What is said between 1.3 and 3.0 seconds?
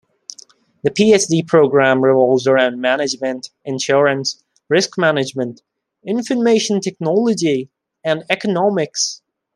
program revolves around